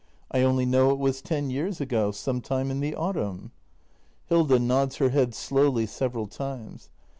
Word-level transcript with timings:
I 0.31 0.41
only 0.41 0.65
know 0.65 0.89
it 0.89 0.97
was 0.97 1.21
ten 1.21 1.51
years 1.51 1.79
ago. 1.79 2.09
Some 2.09 2.41
time 2.41 2.71
in 2.71 2.79
the 2.79 2.95
autumn. 2.95 3.51
Hilda. 4.25 4.57
[Nods 4.57 4.95
her 4.95 5.09
head 5.09 5.35
slowly 5.35 5.85
several 5.85 6.25
times. 6.25 6.89